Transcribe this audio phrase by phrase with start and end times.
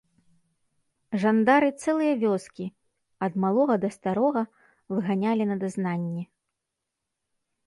[1.23, 2.67] Жандары цэлыя вёскі,
[3.27, 4.43] ад малога да старога,
[4.95, 6.23] выганялі на дазнанне.